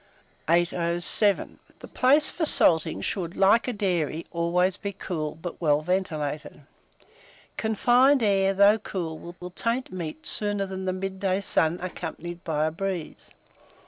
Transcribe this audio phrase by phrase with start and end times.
[0.47, 1.59] 807.
[1.77, 6.63] THE PLACE FOR SALTING SHOULD, like a dairy, always be cool, but well ventilated;
[7.55, 12.65] confined air, though cool, will taint meat sooner than the midday day sun accompanied by
[12.65, 13.29] a breeze.